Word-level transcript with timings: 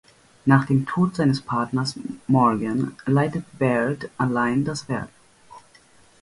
Nach 0.45 0.65
dem 0.65 0.87
Tod 0.87 1.15
seines 1.15 1.41
Partners 1.41 1.93
Morgan 2.25 2.97
leitete 3.05 3.45
Baird 3.59 4.09
allein 4.17 4.65
das 4.65 4.89
Werk. 4.89 5.09